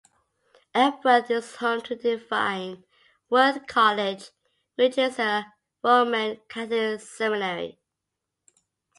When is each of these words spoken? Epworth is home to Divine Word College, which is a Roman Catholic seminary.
Epworth 0.73 1.29
is 1.29 1.57
home 1.57 1.79
to 1.83 1.95
Divine 1.95 2.83
Word 3.29 3.67
College, 3.67 4.31
which 4.73 4.97
is 4.97 5.19
a 5.19 5.53
Roman 5.83 6.39
Catholic 6.49 7.01
seminary. 7.01 7.77